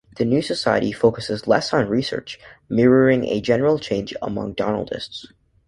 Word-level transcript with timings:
The 0.17 0.25
new 0.25 0.41
society 0.41 0.91
focuses 0.91 1.47
less 1.47 1.71
on 1.75 1.87
research, 1.87 2.39
mirroring 2.67 3.25
a 3.25 3.39
general 3.39 3.77
change 3.77 4.15
among 4.19 4.53
donaldists. 4.53 5.31